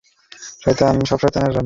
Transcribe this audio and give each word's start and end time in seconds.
সব 1.09 1.17
শয়তানের 1.21 1.47
রাণী। 1.47 1.59